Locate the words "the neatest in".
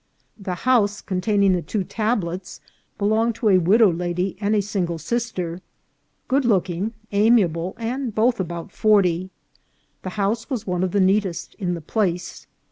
10.91-11.75